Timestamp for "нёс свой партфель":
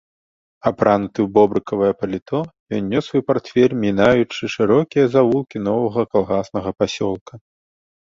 2.95-3.77